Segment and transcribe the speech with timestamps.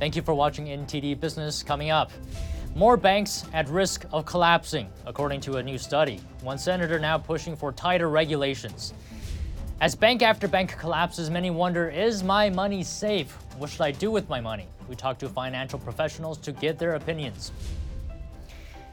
[0.00, 1.62] Thank you for watching NTD Business.
[1.62, 2.10] Coming up,
[2.74, 6.22] more banks at risk of collapsing, according to a new study.
[6.40, 8.94] One senator now pushing for tighter regulations.
[9.82, 13.36] As bank after bank collapses, many wonder is my money safe?
[13.58, 14.68] What should I do with my money?
[14.88, 17.52] We talk to financial professionals to get their opinions.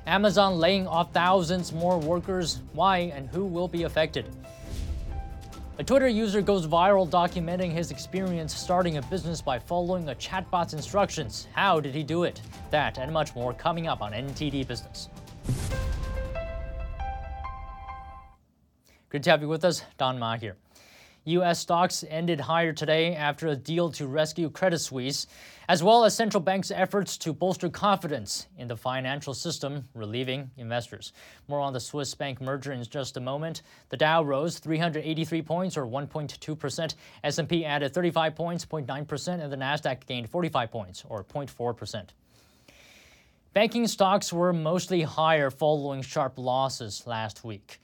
[0.08, 2.60] Amazon laying off thousands more workers.
[2.74, 4.26] Why and who will be affected?
[5.80, 10.74] A Twitter user goes viral documenting his experience starting a business by following a chatbot's
[10.74, 11.48] instructions.
[11.54, 12.42] How did he do it?
[12.72, 15.10] That and much more coming up on NTD Business.
[19.10, 19.84] Good to have you with us.
[20.00, 20.56] Don Ma here.
[21.28, 21.60] U.S.
[21.60, 25.28] stocks ended higher today after a deal to rescue Credit Suisse,
[25.68, 31.12] as well as central banks' efforts to bolster confidence in the financial system, relieving investors.
[31.50, 33.62] More on the Swiss bank merger in just a moment.
[33.90, 36.96] The Dow rose 383 points, or 1.2%.
[37.26, 42.06] S&P added 35 points, 0.9%, and the Nasdaq gained 45 points, or 0.4%.
[43.54, 47.82] Banking stocks were mostly higher following sharp losses last week.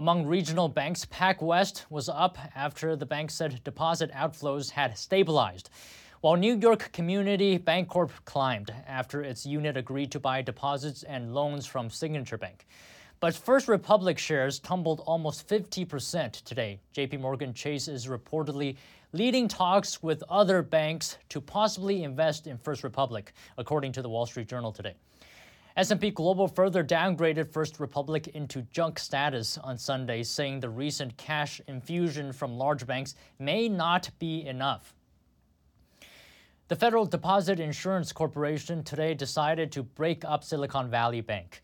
[0.00, 5.68] Among regional banks, PacWest was up after the bank said deposit outflows had stabilized.
[6.22, 11.66] While New York Community Bancorp climbed after its unit agreed to buy deposits and loans
[11.66, 12.66] from Signature Bank.
[13.20, 16.80] But First Republic shares tumbled almost 50% today.
[16.96, 18.76] JP Morgan Chase is reportedly
[19.12, 24.24] leading talks with other banks to possibly invest in First Republic, according to the Wall
[24.24, 24.94] Street Journal today.
[25.76, 31.60] S&P Global further downgraded First Republic into junk status on Sunday, saying the recent cash
[31.68, 34.94] infusion from large banks may not be enough.
[36.66, 41.62] The Federal Deposit Insurance Corporation today decided to break up Silicon Valley Bank.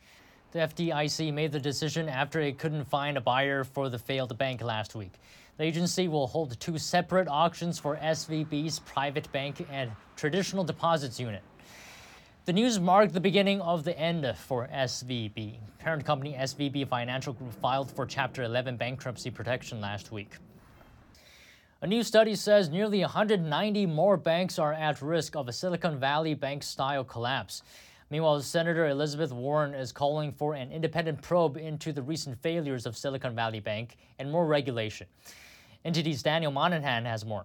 [0.52, 4.62] The FDIC made the decision after it couldn't find a buyer for the failed bank
[4.62, 5.12] last week.
[5.58, 11.42] The agency will hold two separate auctions for SVB's private bank and traditional deposits unit.
[12.46, 15.58] The news marked the beginning of the end for SVB.
[15.80, 20.36] Parent company SVB Financial Group filed for Chapter 11 bankruptcy protection last week.
[21.82, 26.34] A new study says nearly 190 more banks are at risk of a Silicon Valley
[26.34, 27.64] Bank style collapse.
[28.10, 32.96] Meanwhile, Senator Elizabeth Warren is calling for an independent probe into the recent failures of
[32.96, 35.08] Silicon Valley Bank and more regulation.
[35.84, 37.44] NTD's Daniel Monahan has more.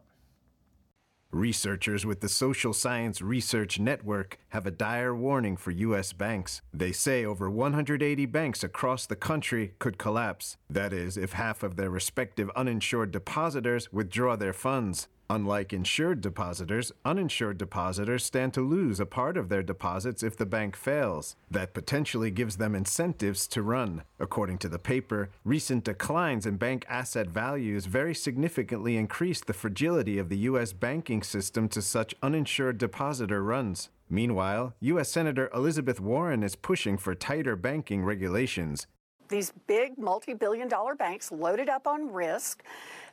[1.31, 6.11] Researchers with the Social Science Research Network have a dire warning for U.S.
[6.11, 6.61] banks.
[6.73, 10.57] They say over 180 banks across the country could collapse.
[10.69, 15.07] That is, if half of their respective uninsured depositors withdraw their funds.
[15.31, 20.45] Unlike insured depositors, uninsured depositors stand to lose a part of their deposits if the
[20.45, 21.37] bank fails.
[21.49, 24.03] That potentially gives them incentives to run.
[24.19, 30.19] According to the paper, recent declines in bank asset values very significantly increased the fragility
[30.19, 30.73] of the U.S.
[30.73, 33.87] banking system to such uninsured depositor runs.
[34.09, 35.07] Meanwhile, U.S.
[35.07, 38.85] Senator Elizabeth Warren is pushing for tighter banking regulations.
[39.29, 42.63] These big multi billion dollar banks loaded up on risk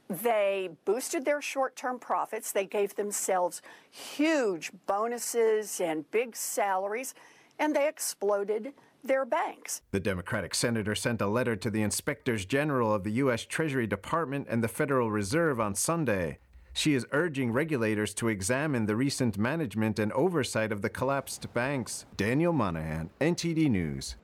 [0.09, 2.53] they boosted their short term profits.
[2.53, 7.15] They gave themselves huge bonuses and big salaries,
[7.59, 8.73] and they exploded
[9.05, 9.83] their banks.
[9.91, 13.45] The Democratic senator sent a letter to the inspectors general of the U.S.
[13.45, 16.39] Treasury Department and the Federal Reserve on Sunday.
[16.73, 22.07] She is urging regulators to examine the recent management and oversight of the collapsed banks.
[22.17, 24.17] Daniel Monahan, NTD News.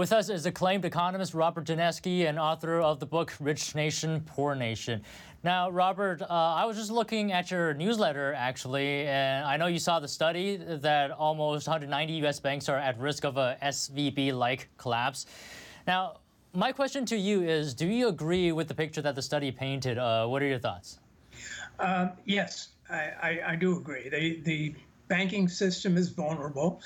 [0.00, 4.54] With us is acclaimed economist Robert Genetski and author of the book Rich Nation, Poor
[4.54, 5.02] Nation.
[5.44, 9.78] Now, Robert, uh, I was just looking at your newsletter actually, and I know you
[9.78, 12.40] saw the study that almost 190 U.S.
[12.40, 15.26] banks are at risk of a SVB-like collapse.
[15.86, 16.20] Now,
[16.54, 19.98] my question to you is: Do you agree with the picture that the study painted?
[19.98, 20.98] Uh, what are your thoughts?
[21.78, 24.08] Uh, yes, I, I, I, do agree.
[24.08, 24.74] The
[25.08, 26.80] banking system is vulnerable.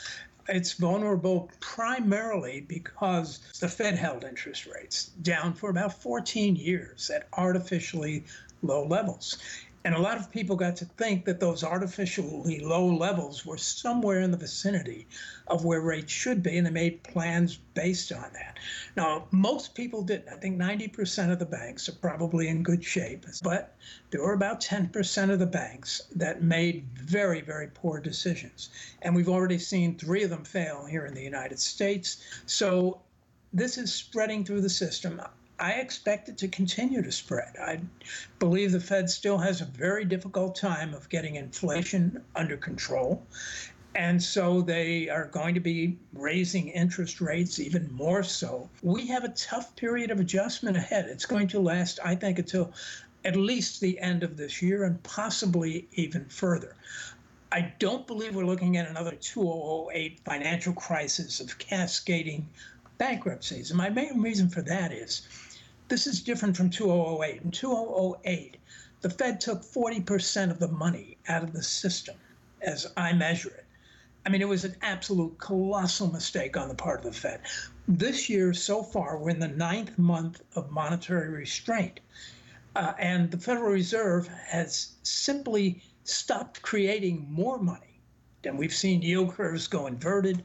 [0.48, 7.28] It's vulnerable primarily because the Fed held interest rates down for about 14 years at
[7.32, 8.24] artificially
[8.62, 9.38] low levels.
[9.86, 14.20] And a lot of people got to think that those artificially low levels were somewhere
[14.20, 15.06] in the vicinity
[15.46, 18.58] of where rates should be, and they made plans based on that.
[18.96, 20.30] Now, most people didn't.
[20.30, 23.76] I think 90% of the banks are probably in good shape, but
[24.10, 28.70] there were about 10% of the banks that made very, very poor decisions.
[29.02, 32.24] And we've already seen three of them fail here in the United States.
[32.46, 33.02] So
[33.52, 35.20] this is spreading through the system.
[35.64, 37.56] I expect it to continue to spread.
[37.58, 37.80] I
[38.38, 43.26] believe the Fed still has a very difficult time of getting inflation under control.
[43.94, 48.68] And so they are going to be raising interest rates even more so.
[48.82, 51.06] We have a tough period of adjustment ahead.
[51.06, 52.70] It's going to last, I think, until
[53.24, 56.76] at least the end of this year and possibly even further.
[57.50, 62.50] I don't believe we're looking at another 2008 financial crisis of cascading
[62.98, 63.70] bankruptcies.
[63.70, 65.26] And my main reason for that is
[65.88, 67.42] this is different from 2008.
[67.42, 68.56] In 2008,
[69.02, 72.16] the Fed took 40% of the money out of the system
[72.62, 73.64] as I measure it.
[74.26, 77.40] I mean, it was an absolute colossal mistake on the part of the Fed.
[77.86, 82.00] This year, so far, we're in the ninth month of monetary restraint.
[82.74, 88.00] Uh, and the Federal Reserve has simply stopped creating more money.
[88.44, 90.42] And we've seen yield curves go inverted,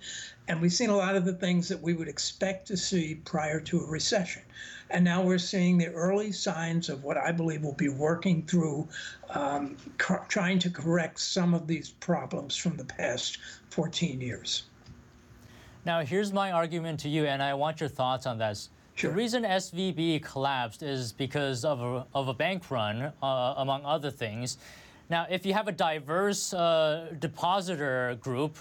[0.48, 3.60] and we've seen a lot of the things that we would expect to see prior
[3.62, 4.44] to a recession.
[4.92, 8.88] And now we're seeing the early signs of what I believe will be working through
[9.30, 9.78] um,
[10.28, 13.38] trying to correct some of these problems from the past
[13.70, 14.64] 14 years.
[15.86, 18.70] Now, here's my argument to you, and I want your thoughts on this.
[18.96, 19.12] Sure.
[19.12, 24.12] The reason SVB collapsed is because of a, of a bank run, uh, among other
[24.12, 24.58] things.
[25.10, 28.58] Now, if you have a diverse uh, depositor group,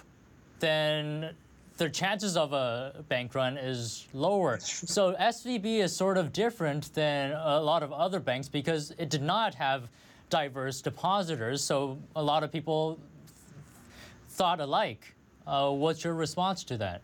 [0.60, 1.34] then
[1.78, 4.58] the chances of a bank run is lower.
[4.60, 9.22] So SVB is sort of different than a lot of other banks because it did
[9.22, 9.88] not have
[10.28, 11.62] diverse depositors.
[11.62, 12.98] So a lot of people
[14.30, 15.14] thought alike.
[15.46, 17.00] Uh, what's your response to that?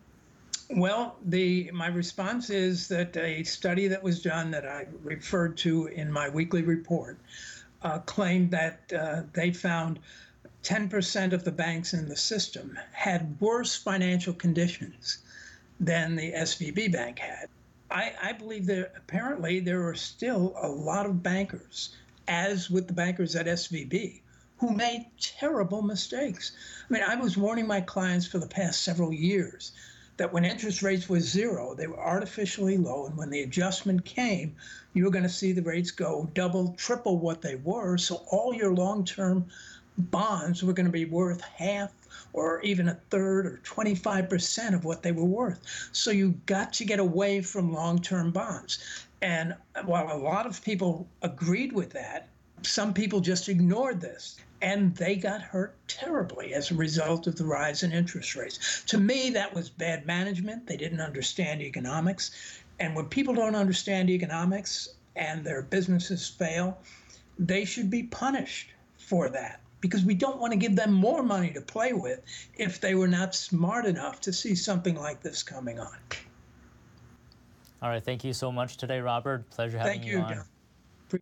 [0.70, 5.86] Well, the my response is that a study that was done that I referred to
[5.86, 7.18] in my weekly report
[7.82, 10.00] uh, claimed that uh, they found
[10.64, 15.18] 10% of the banks in the system had worse financial conditions
[15.78, 17.48] than the SVB bank had.
[17.90, 21.94] I, I believe that apparently there are still a lot of bankers,
[22.26, 24.20] as with the bankers at SVB,
[24.58, 26.52] who made terrible mistakes.
[26.88, 29.72] I mean, I was warning my clients for the past several years
[30.16, 33.06] that when interest rates were zero, they were artificially low.
[33.06, 34.54] And when the adjustment came,
[34.94, 37.98] you were going to see the rates go double, triple what they were.
[37.98, 39.46] So all your long term
[39.96, 41.92] bonds were going to be worth half
[42.32, 45.88] or even a third or 25% of what they were worth.
[45.92, 49.06] So you got to get away from long term bonds.
[49.22, 49.54] And
[49.84, 52.28] while a lot of people agreed with that,
[52.62, 57.44] some people just ignored this and they got hurt terribly as a result of the
[57.44, 58.82] rise in interest rates.
[58.86, 60.66] To me, that was bad management.
[60.66, 62.62] They didn't understand economics.
[62.80, 66.78] And when people don't understand economics and their businesses fail,
[67.38, 71.50] they should be punished for that because we don't want to give them more money
[71.52, 72.22] to play with
[72.54, 75.98] if they were not smart enough to see something like this coming on.
[77.82, 78.02] All right.
[78.02, 79.50] Thank you so much today, Robert.
[79.50, 80.44] Pleasure having Thank you, you on.
[81.10, 81.20] John.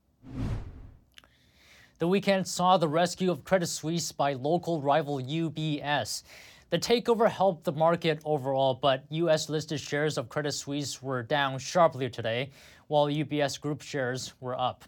[1.98, 6.22] The weekend saw the rescue of Credit Suisse by local rival UBS.
[6.70, 9.48] The takeover helped the market overall, but U.S.
[9.48, 12.50] listed shares of Credit Suisse were down sharply today,
[12.86, 14.84] while UBS Group shares were up.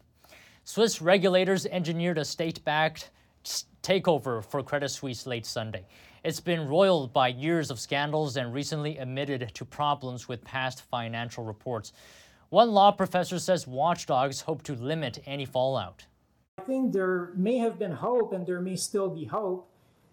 [0.63, 3.11] Swiss regulators engineered a state backed
[3.83, 5.87] takeover for Credit Suisse late Sunday.
[6.25, 11.45] It's been roiled by years of scandals and recently admitted to problems with past financial
[11.45, 11.93] reports.
[12.49, 16.07] One law professor says watchdogs hope to limit any fallout.
[16.59, 19.69] I think there may have been hope, and there may still be hope,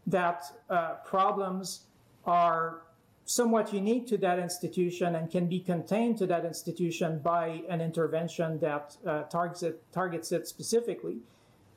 [0.07, 1.81] that uh, problems
[2.25, 2.81] are
[3.25, 8.59] somewhat unique to that institution and can be contained to that institution by an intervention
[8.59, 11.17] that uh, targets it targets it specifically.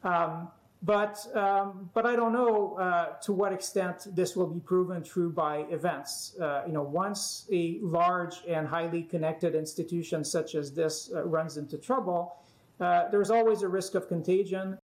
[0.02, 0.48] Um,
[0.84, 5.30] but um, but I don't know uh, to what extent this will be proven true
[5.30, 6.36] by events.
[6.38, 11.56] Uh, you know, once a large and highly connected institution such as this uh, runs
[11.56, 12.36] into trouble,
[12.80, 14.78] uh, there's always a risk of contagion.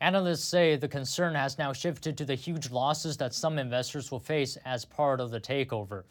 [0.00, 4.20] Analysts say the concern has now shifted to the huge losses that some investors will
[4.20, 6.04] face as part of the takeover.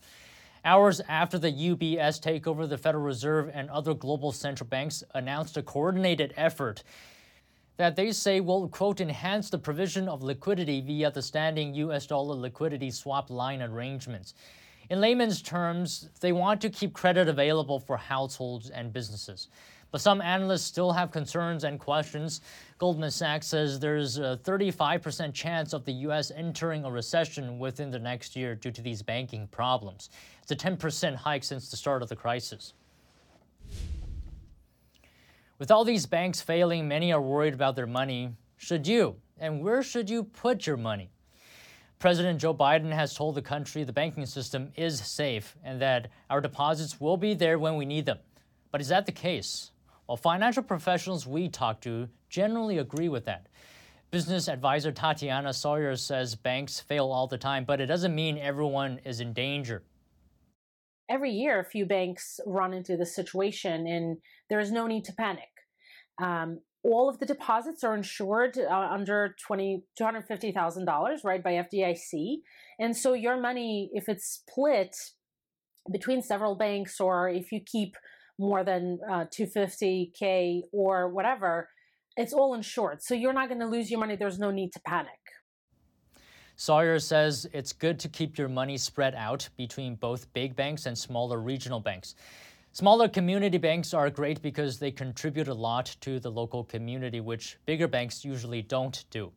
[0.63, 5.63] Hours after the UBS takeover, the Federal Reserve and other global central banks announced a
[5.63, 6.83] coordinated effort
[7.77, 12.35] that they say will, quote, enhance the provision of liquidity via the standing US dollar
[12.35, 14.33] liquidity swap line arrangements.
[14.89, 19.47] In layman's terms, they want to keep credit available for households and businesses.
[19.91, 22.41] But some analysts still have concerns and questions.
[22.77, 26.31] Goldman Sachs says there's a 35% chance of the U.S.
[26.35, 30.09] entering a recession within the next year due to these banking problems.
[30.41, 32.73] It's a 10% hike since the start of the crisis.
[35.61, 38.31] With all these banks failing, many are worried about their money.
[38.57, 39.17] Should you?
[39.37, 41.11] And where should you put your money?
[41.99, 46.41] President Joe Biden has told the country the banking system is safe and that our
[46.41, 48.17] deposits will be there when we need them.
[48.71, 49.69] But is that the case?
[50.07, 53.45] Well, financial professionals we talk to generally agree with that.
[54.09, 58.99] Business advisor Tatiana Sawyer says banks fail all the time, but it doesn't mean everyone
[59.05, 59.83] is in danger.
[61.07, 64.17] Every year, a few banks run into this situation, and
[64.49, 65.50] there is no need to panic.
[66.19, 72.37] Um, all of the deposits are insured uh, under 20 $250,000 right by FDIC
[72.79, 74.95] and so your money if it's split
[75.91, 77.95] between several banks or if you keep
[78.39, 81.69] more than uh, 250k or whatever
[82.17, 83.01] it's all insured.
[83.01, 84.15] So you're not going to lose your money.
[84.15, 85.19] There's no need to panic.
[86.55, 90.95] Sawyer says it's good to keep your money spread out between both big banks and
[90.95, 92.15] smaller regional banks.
[92.73, 97.57] Smaller community banks are great because they contribute a lot to the local community, which
[97.65, 99.29] bigger banks usually don't do.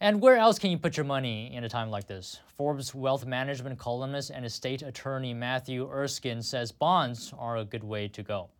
[0.00, 2.40] And where else can you put your money in a time like this?
[2.56, 8.08] Forbes wealth management columnist and estate attorney Matthew Erskine says bonds are a good way
[8.08, 8.50] to go.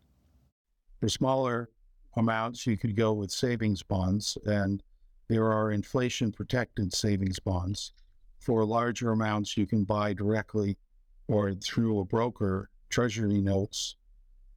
[1.00, 1.68] For smaller
[2.16, 4.84] amounts, you could go with savings bonds, and
[5.28, 7.92] there are inflation protected savings bonds.
[8.38, 10.78] For larger amounts, you can buy directly
[11.26, 13.96] or through a broker treasury notes.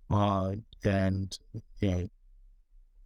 [0.10, 1.38] Uh, and
[1.80, 2.10] you know,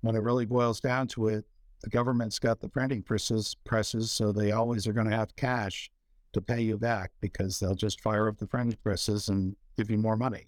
[0.02, 1.46] when it really boils down to it,
[1.82, 5.92] the government's got the printing presses, presses, so they always are going to have cash
[6.32, 9.98] to pay you back because they'll just fire up the printing presses and give you
[9.98, 10.48] more money.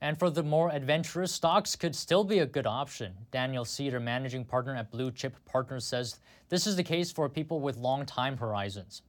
[0.00, 3.14] And for the more adventurous, stocks could still be a good option.
[3.32, 7.60] Daniel Cedar, managing partner at Blue Chip Partners, says this is the case for people
[7.60, 9.02] with long time horizons.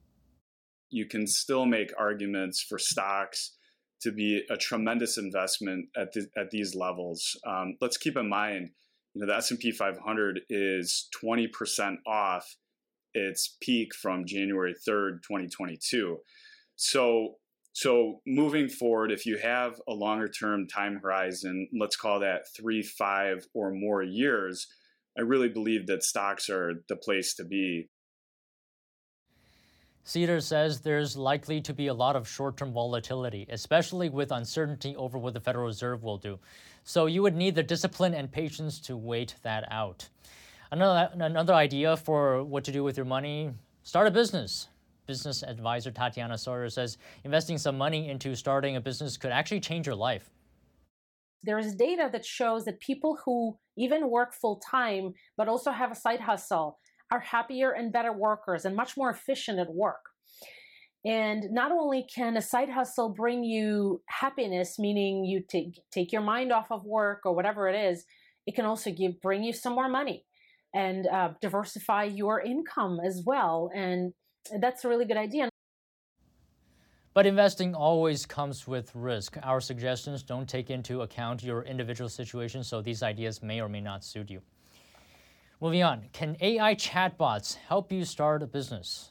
[0.88, 3.52] You can still make arguments for stocks
[4.02, 7.38] to be a tremendous investment at, at these levels.
[7.46, 8.70] Um, let's keep in mind,
[9.14, 12.56] you know, the S&P 500 is 20% off
[13.12, 16.18] its peak from January 3rd, 2022.
[16.76, 17.36] So
[17.72, 22.82] so moving forward, if you have a longer term time horizon, let's call that three,
[22.82, 24.66] five, or more years,
[25.16, 27.88] I really believe that stocks are the place to be.
[30.04, 34.96] Cedar says there's likely to be a lot of short term volatility, especially with uncertainty
[34.96, 36.38] over what the Federal Reserve will do.
[36.84, 40.08] So you would need the discipline and patience to wait that out.
[40.72, 43.50] Another, another idea for what to do with your money
[43.82, 44.68] start a business
[45.10, 49.84] business advisor Tatiana Sawyer says investing some money into starting a business could actually change
[49.84, 50.30] your life.
[51.42, 55.96] There's data that shows that people who even work full time but also have a
[55.96, 56.78] side hustle
[57.10, 60.10] are happier and better workers and much more efficient at work.
[61.04, 66.20] And not only can a side hustle bring you happiness, meaning you take take your
[66.20, 68.04] mind off of work or whatever it is,
[68.46, 70.24] it can also give bring you some more money
[70.74, 73.70] and uh, diversify your income as well.
[73.74, 74.12] And
[74.60, 75.48] that's a really good idea.
[77.12, 79.36] But investing always comes with risk.
[79.42, 83.80] Our suggestions don't take into account your individual situation, so these ideas may or may
[83.80, 84.40] not suit you.
[85.62, 89.10] Moving on, can AI chatbots help you start a business?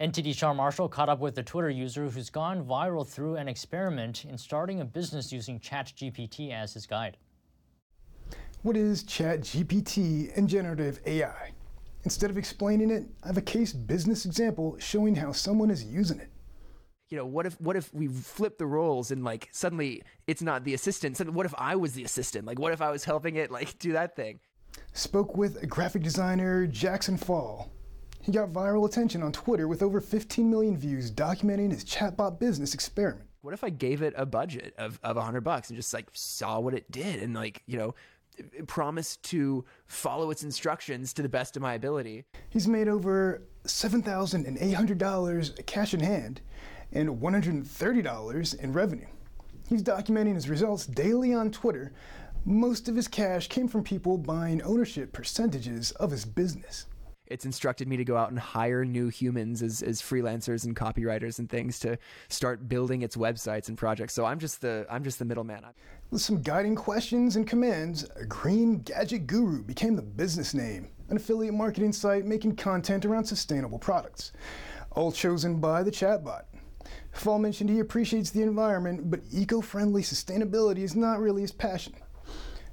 [0.00, 4.24] NTD Sean Marshall caught up with a Twitter user who's gone viral through an experiment
[4.24, 7.18] in starting a business using ChatGPT as his guide.
[8.62, 11.52] What is ChatGPT and generative AI?
[12.04, 16.18] Instead of explaining it, I have a case business example showing how someone is using
[16.18, 16.30] it.
[17.10, 20.64] You know, what if what if we flip the roles and like suddenly it's not
[20.64, 21.20] the assistant?
[21.30, 22.46] what if I was the assistant?
[22.46, 24.40] Like what if I was helping it like do that thing?
[24.92, 27.70] Spoke with graphic designer Jackson Fall.
[28.22, 32.74] He got viral attention on Twitter with over 15 million views documenting his chatbot business
[32.74, 33.26] experiment.
[33.40, 36.58] What if I gave it a budget of, of 100 bucks and just like saw
[36.58, 37.94] what it did and like, you know,
[38.66, 42.24] promised to follow its instructions to the best of my ability.
[42.50, 46.40] He's made over $7,800 cash in hand
[46.92, 49.06] and $130 in revenue.
[49.68, 51.92] He's documenting his results daily on Twitter.
[52.44, 56.86] Most of his cash came from people buying ownership percentages of his business
[57.30, 61.38] it's instructed me to go out and hire new humans as, as freelancers and copywriters
[61.38, 64.14] and things to start building its websites and projects.
[64.14, 65.64] So I'm just the I'm just the middleman.
[66.10, 71.16] With some guiding questions and commands, a Green Gadget Guru became the business name, an
[71.16, 74.32] affiliate marketing site making content around sustainable products,
[74.92, 76.44] all chosen by the chatbot.
[77.12, 81.94] Fall mentioned he appreciates the environment, but eco-friendly sustainability is not really his passion.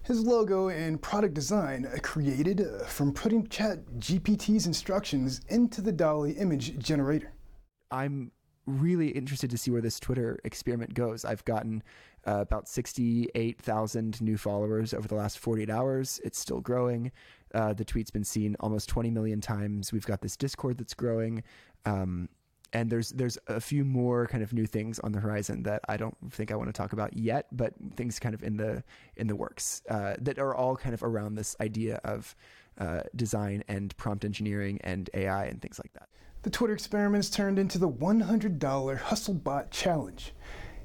[0.05, 6.33] His logo and product design created uh, from putting Chat GPT's instructions into the DALL-E
[6.33, 7.33] image generator.
[7.89, 8.31] I'm
[8.67, 11.25] really interested to see where this Twitter experiment goes.
[11.25, 11.81] I've gotten
[12.27, 16.21] uh, about 68,000 new followers over the last 48 hours.
[16.23, 17.11] It's still growing.
[17.55, 19.91] Uh, the tweet's been seen almost 20 million times.
[19.91, 21.41] We've got this Discord that's growing.
[21.83, 22.29] Um,
[22.75, 25.95] and there's there's a few more kind of new things on the horizon that I
[25.95, 28.83] don't think I want to talk about yet, but things kind of in the
[29.15, 32.35] in the works uh, that are all kind of around this idea of
[32.77, 36.09] uh, design and prompt engineering and AI and things like that.
[36.41, 40.33] The Twitter experiments turned into the $100 HustleBot challenge.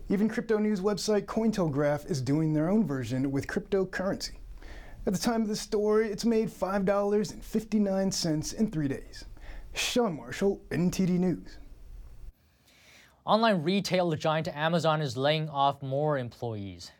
[0.09, 4.37] Even crypto news website Cointelegraph is doing their own version with cryptocurrency.
[5.07, 9.25] At the time of this story, it's made $5.59 in three days.
[9.75, 11.59] Sean Marshall, NTD News.
[13.31, 16.91] Online retail giant Amazon is laying off more employees.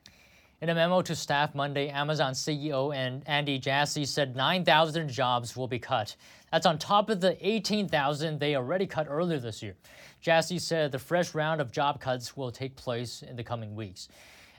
[0.61, 5.67] In a memo to staff Monday, Amazon CEO and Andy Jassy said 9,000 jobs will
[5.67, 6.15] be cut.
[6.53, 9.75] That's on top of the 18,000 they already cut earlier this year.
[10.21, 14.07] Jassy said the fresh round of job cuts will take place in the coming weeks.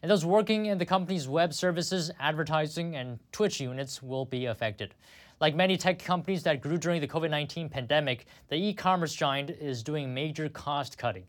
[0.01, 4.93] And those working in the company's web services, advertising, and Twitch units will be affected.
[5.39, 9.49] Like many tech companies that grew during the COVID 19 pandemic, the e commerce giant
[9.49, 11.23] is doing major cost cutting.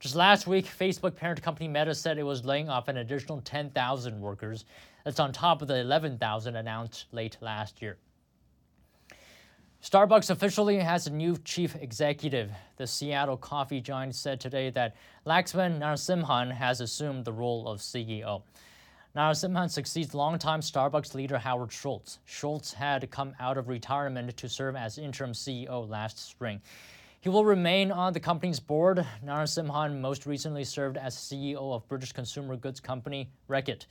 [0.00, 4.18] Just last week, Facebook parent company Meta said it was laying off an additional 10,000
[4.18, 4.64] workers.
[5.04, 7.98] That's on top of the 11,000 announced late last year.
[9.82, 12.50] Starbucks officially has a new chief executive.
[12.78, 18.42] The Seattle coffee giant said today that Laxman Narasimhan has assumed the role of CEO.
[19.14, 22.20] Narasimhan succeeds longtime Starbucks leader Howard Schultz.
[22.24, 26.62] Schultz had come out of retirement to serve as interim CEO last spring.
[27.22, 29.06] He will remain on the company's board.
[29.22, 33.84] Narasimhan most recently served as CEO of British consumer goods company Reckitt.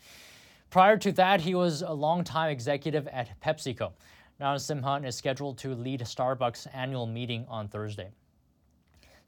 [0.72, 3.92] Prior to that, he was a longtime executive at PepsiCo.
[4.42, 8.10] Narasimhan is scheduled to lead Starbucks' annual meeting on Thursday.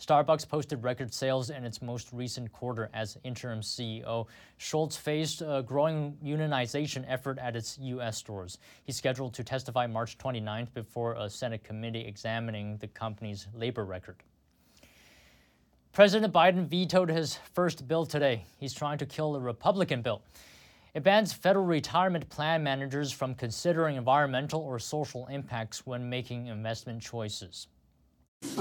[0.02, 4.26] Starbucks posted record sales in its most recent quarter as interim CEO.
[4.58, 8.18] Schultz faced a growing unionization effort at its U.S.
[8.18, 8.58] stores.
[8.84, 14.16] He's scheduled to testify March 29th before a Senate committee examining the company's labor record.
[15.94, 18.44] President Biden vetoed his first bill today.
[18.60, 20.24] He's trying to kill a Republican bill.
[20.96, 27.04] It bans federal retirement plan managers from considering environmental or social impacts when making investment
[27.04, 27.68] choices.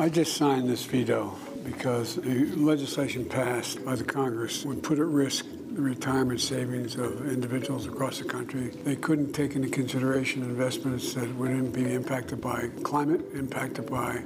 [0.01, 5.05] I just signed this veto because the legislation passed by the Congress would put at
[5.05, 8.69] risk the retirement savings of individuals across the country.
[8.69, 14.23] They couldn't take into consideration investments that wouldn't be impacted by climate, impacted by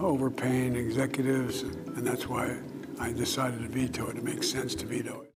[0.00, 2.56] overpaying executives, and that's why
[2.98, 4.16] I decided to veto it.
[4.16, 5.32] It makes sense to veto it.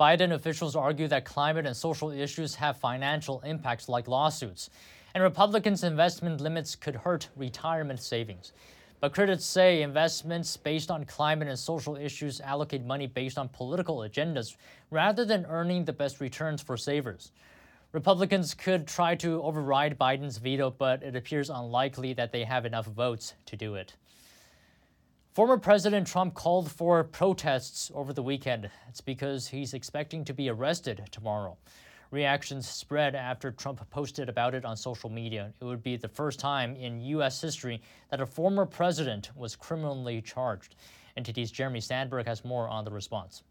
[0.00, 4.70] Biden officials argue that climate and social issues have financial impacts like lawsuits
[5.14, 8.52] and Republicans' investment limits could hurt retirement savings.
[9.00, 13.98] But critics say investments based on climate and social issues allocate money based on political
[13.98, 14.56] agendas
[14.90, 17.30] rather than earning the best returns for savers.
[17.92, 22.86] Republicans could try to override Biden's veto, but it appears unlikely that they have enough
[22.86, 23.94] votes to do it.
[25.32, 28.70] Former President Trump called for protests over the weekend.
[28.88, 31.56] It's because he's expecting to be arrested tomorrow.
[32.10, 35.52] Reactions spread after Trump posted about it on social media.
[35.60, 37.40] It would be the first time in U.S.
[37.40, 40.76] history that a former president was criminally charged.
[41.16, 43.42] NTD's Jeremy Sandberg has more on the response.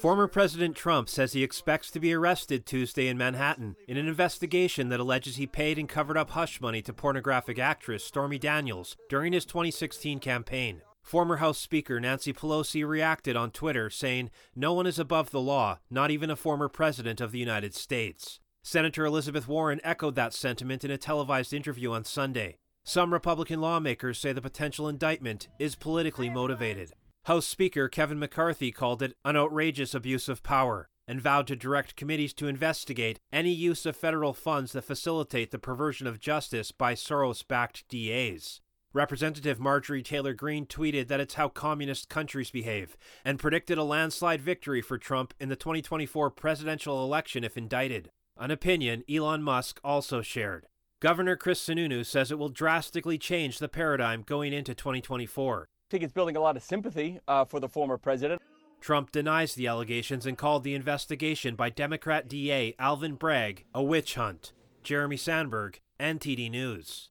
[0.00, 4.90] Former President Trump says he expects to be arrested Tuesday in Manhattan in an investigation
[4.90, 9.32] that alleges he paid and covered up hush money to pornographic actress Stormy Daniels during
[9.32, 10.82] his 2016 campaign.
[11.08, 15.78] Former House Speaker Nancy Pelosi reacted on Twitter, saying, No one is above the law,
[15.88, 18.40] not even a former president of the United States.
[18.62, 22.58] Senator Elizabeth Warren echoed that sentiment in a televised interview on Sunday.
[22.84, 26.92] Some Republican lawmakers say the potential indictment is politically motivated.
[27.24, 31.96] House Speaker Kevin McCarthy called it an outrageous abuse of power and vowed to direct
[31.96, 36.92] committees to investigate any use of federal funds that facilitate the perversion of justice by
[36.92, 38.60] Soros backed DAs.
[38.98, 44.40] Representative Marjorie Taylor Greene tweeted that it's how communist countries behave and predicted a landslide
[44.40, 48.10] victory for Trump in the 2024 presidential election if indicted.
[48.36, 50.66] An opinion Elon Musk also shared.
[50.98, 55.68] Governor Chris Sununu says it will drastically change the paradigm going into 2024.
[55.70, 58.42] I think it's building a lot of sympathy uh, for the former president.
[58.80, 64.16] Trump denies the allegations and called the investigation by Democrat DA Alvin Bragg a witch
[64.16, 64.52] hunt.
[64.82, 67.10] Jeremy Sandberg, NTD News.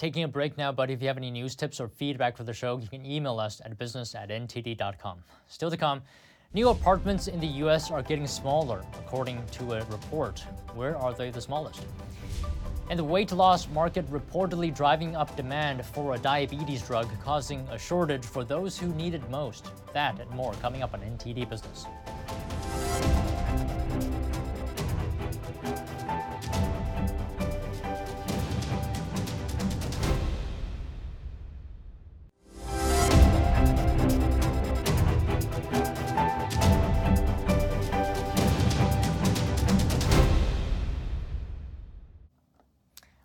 [0.00, 2.54] Taking a break now, but if you have any news tips or feedback for the
[2.54, 5.18] show, you can email us at business at ntd.com.
[5.46, 6.00] Still to come,
[6.54, 7.90] new apartments in the U.S.
[7.90, 10.40] are getting smaller, according to a report.
[10.74, 11.84] Where are they the smallest?
[12.88, 17.78] And the weight loss market reportedly driving up demand for a diabetes drug, causing a
[17.78, 19.68] shortage for those who need it most.
[19.92, 21.84] That and more coming up on NTD Business.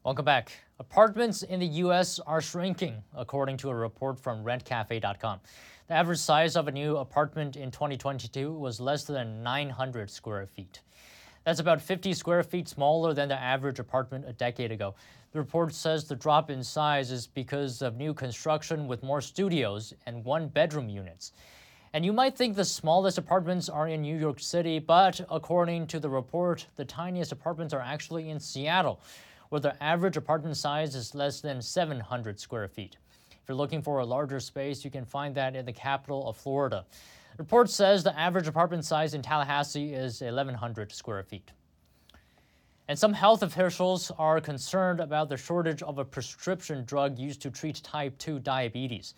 [0.06, 0.52] Welcome back.
[0.78, 2.20] Apartments in the U.S.
[2.20, 5.40] are shrinking, according to a report from RentCafe.com.
[5.88, 10.82] The average size of a new apartment in 2022 was less than 900 square feet.
[11.44, 14.94] That's about 50 square feet smaller than the average apartment a decade ago.
[15.32, 19.92] The report says the drop in size is because of new construction with more studios
[20.06, 21.32] and one bedroom units.
[21.94, 26.00] And you might think the smallest apartments are in New York City, but according to
[26.00, 29.00] the report, the tiniest apartments are actually in Seattle,
[29.50, 32.98] where the average apartment size is less than 700 square feet.
[33.32, 36.36] If you're looking for a larger space, you can find that in the capital of
[36.36, 36.86] Florida.
[37.38, 41.52] The report says the average apartment size in Tallahassee is 1,100 square feet.
[42.88, 47.50] And some health officials are concerned about the shortage of a prescription drug used to
[47.50, 49.16] treat type 2 diabetes.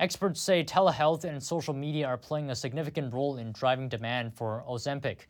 [0.00, 4.64] Experts say telehealth and social media are playing a significant role in driving demand for
[4.68, 5.26] Ozempic.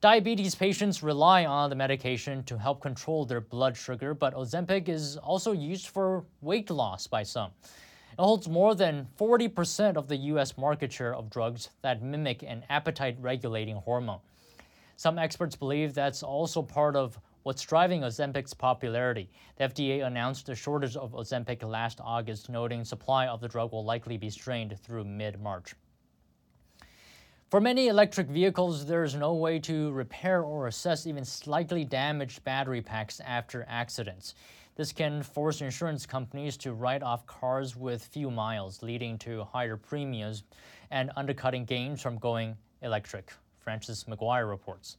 [0.00, 5.16] Diabetes patients rely on the medication to help control their blood sugar, but Ozempic is
[5.16, 7.50] also used for weight loss by some.
[7.64, 10.56] It holds more than 40% of the U.S.
[10.56, 14.20] market share of drugs that mimic an appetite regulating hormone.
[14.94, 19.28] Some experts believe that's also part of what's driving Ozempic's popularity.
[19.56, 23.84] The FDA announced a shortage of Ozempic last August, noting supply of the drug will
[23.84, 25.74] likely be strained through mid March.
[27.50, 32.44] For many electric vehicles, there is no way to repair or assess even slightly damaged
[32.44, 34.34] battery packs after accidents.
[34.76, 39.78] This can force insurance companies to write off cars with few miles, leading to higher
[39.78, 40.44] premiums
[40.90, 43.32] and undercutting gains from going electric.
[43.56, 44.98] Francis McGuire reports.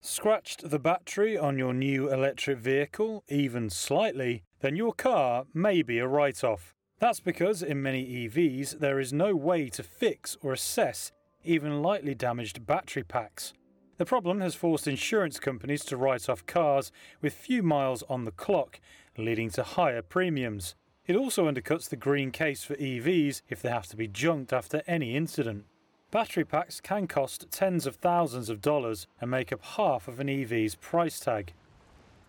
[0.00, 5.98] Scratched the battery on your new electric vehicle, even slightly, then your car may be
[5.98, 6.72] a write off.
[7.00, 11.10] That's because in many EVs there is no way to fix or assess
[11.44, 13.52] even lightly damaged battery packs.
[13.96, 18.32] The problem has forced insurance companies to write off cars with few miles on the
[18.32, 18.80] clock,
[19.16, 20.74] leading to higher premiums.
[21.06, 24.82] It also undercuts the green case for EVs if they have to be junked after
[24.86, 25.66] any incident.
[26.10, 30.28] Battery packs can cost tens of thousands of dollars and make up half of an
[30.28, 31.52] EV's price tag.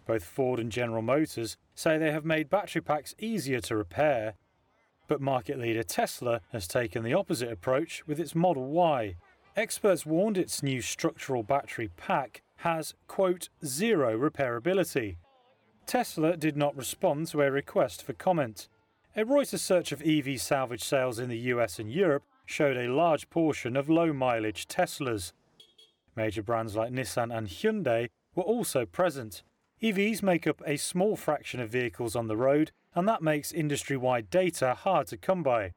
[0.05, 4.35] Both Ford and General Motors say they have made battery packs easier to repair,
[5.07, 9.15] but market leader Tesla has taken the opposite approach with its Model Y.
[9.55, 15.17] Experts warned its new structural battery pack has, quote, zero repairability.
[15.85, 18.67] Tesla did not respond to a request for comment.
[19.15, 23.29] A Reuters search of EV salvage sales in the US and Europe showed a large
[23.29, 25.31] portion of low mileage Teslas.
[26.15, 29.43] Major brands like Nissan and Hyundai were also present.
[29.81, 33.97] EVs make up a small fraction of vehicles on the road, and that makes industry
[33.97, 35.73] wide data hard to come by.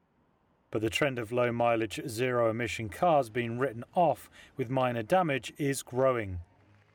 [0.71, 5.51] But the trend of low mileage, zero emission cars being written off with minor damage
[5.57, 6.39] is growing.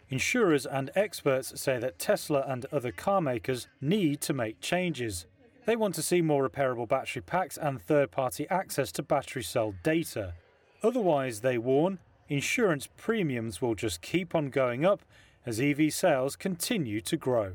[0.09, 5.27] Insurers and experts say that Tesla and other car makers need to make changes.
[5.67, 9.75] They want to see more repairable battery packs and third party access to battery cell
[9.83, 10.35] data.
[10.83, 15.01] Otherwise, they warn, insurance premiums will just keep on going up
[15.47, 17.55] as EV sales continue to grow.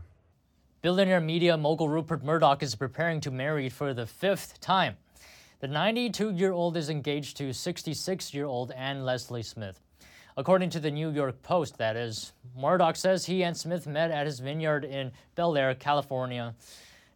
[0.82, 4.96] Billionaire media mogul Rupert Murdoch is preparing to marry for the fifth time.
[5.60, 9.82] The 92 year old is engaged to 66 year old Ann Lesley Smith.
[10.38, 14.26] According to the New York Post, that is, Murdoch says he and Smith met at
[14.26, 16.56] his vineyard in Bel Air, California.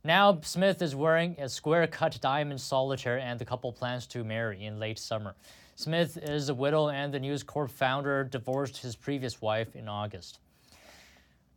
[0.03, 4.65] Now, Smith is wearing a square cut diamond solitaire, and the couple plans to marry
[4.65, 5.35] in late summer.
[5.77, 10.39] Smith is a widow, and the News Corp founder divorced his previous wife in August.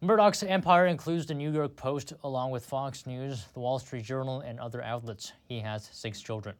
[0.06, 4.40] Murdoch's empire includes the New York Post, along with Fox News, the Wall Street Journal,
[4.40, 5.32] and other outlets.
[5.48, 6.54] He has six children.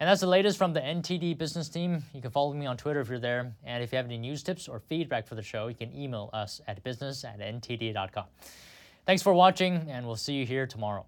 [0.00, 2.02] And that's the latest from the NTD business team.
[2.14, 3.52] You can follow me on Twitter if you're there.
[3.64, 6.30] And if you have any news tips or feedback for the show, you can email
[6.32, 8.24] us at business at ntd.com.
[9.04, 11.04] Thanks for watching, and we'll see you here tomorrow.